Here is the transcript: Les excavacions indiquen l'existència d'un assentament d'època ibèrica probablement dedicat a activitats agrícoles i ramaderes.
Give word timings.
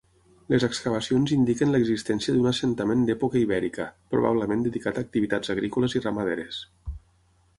Les 0.51 0.63
excavacions 0.67 1.33
indiquen 1.35 1.73
l'existència 1.73 2.33
d'un 2.37 2.47
assentament 2.51 3.03
d'època 3.09 3.39
ibèrica 3.43 3.87
probablement 4.15 4.65
dedicat 4.69 4.97
a 4.97 5.03
activitats 5.09 5.55
agrícoles 5.57 5.97
i 5.99 6.01
ramaderes. 6.07 6.63